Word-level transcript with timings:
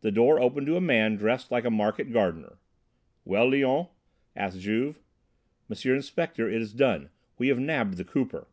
The 0.00 0.10
door 0.10 0.40
opened 0.40 0.66
to 0.66 0.76
a 0.76 0.80
man 0.80 1.14
dressed 1.14 1.52
like 1.52 1.64
a 1.64 1.70
market 1.70 2.10
gardener. 2.12 2.58
"Well, 3.24 3.46
Léon?" 3.48 3.88
asked 4.34 4.58
Juve. 4.58 4.98
"M. 5.70 5.76
Inspector, 5.94 6.48
it 6.48 6.60
is 6.60 6.72
done. 6.74 7.08
We 7.38 7.46
have 7.50 7.60
nabbed 7.60 7.96
the 7.96 8.04
'Cooper.'" 8.04 8.48